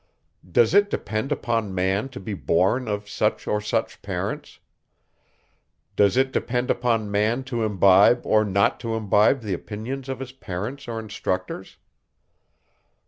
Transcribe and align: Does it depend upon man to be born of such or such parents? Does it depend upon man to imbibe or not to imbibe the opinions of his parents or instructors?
Does 0.51 0.73
it 0.73 0.89
depend 0.89 1.31
upon 1.31 1.75
man 1.75 2.09
to 2.09 2.19
be 2.19 2.33
born 2.33 2.87
of 2.87 3.07
such 3.07 3.45
or 3.45 3.61
such 3.61 4.01
parents? 4.01 4.57
Does 5.95 6.17
it 6.17 6.31
depend 6.31 6.71
upon 6.71 7.11
man 7.11 7.43
to 7.43 7.61
imbibe 7.63 8.25
or 8.25 8.43
not 8.43 8.79
to 8.79 8.95
imbibe 8.95 9.41
the 9.41 9.53
opinions 9.53 10.09
of 10.09 10.19
his 10.19 10.31
parents 10.31 10.87
or 10.87 10.99
instructors? 10.99 11.77